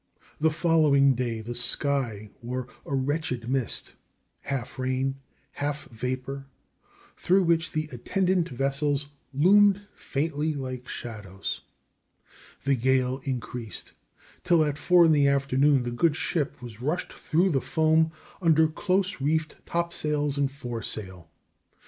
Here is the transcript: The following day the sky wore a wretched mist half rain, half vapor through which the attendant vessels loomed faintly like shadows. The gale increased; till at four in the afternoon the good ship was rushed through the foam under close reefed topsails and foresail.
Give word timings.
The 0.39 0.49
following 0.49 1.13
day 1.13 1.41
the 1.41 1.53
sky 1.53 2.31
wore 2.41 2.67
a 2.87 2.95
wretched 2.95 3.47
mist 3.47 3.93
half 4.39 4.79
rain, 4.79 5.19
half 5.51 5.85
vapor 5.89 6.47
through 7.15 7.43
which 7.43 7.73
the 7.73 7.87
attendant 7.91 8.49
vessels 8.49 9.05
loomed 9.31 9.81
faintly 9.93 10.55
like 10.55 10.87
shadows. 10.87 11.61
The 12.63 12.73
gale 12.75 13.21
increased; 13.25 13.93
till 14.43 14.65
at 14.65 14.79
four 14.79 15.05
in 15.05 15.11
the 15.11 15.27
afternoon 15.27 15.83
the 15.83 15.91
good 15.91 16.15
ship 16.15 16.63
was 16.63 16.81
rushed 16.81 17.13
through 17.13 17.51
the 17.51 17.61
foam 17.61 18.11
under 18.41 18.67
close 18.67 19.21
reefed 19.21 19.63
topsails 19.67 20.35
and 20.35 20.51
foresail. 20.51 21.29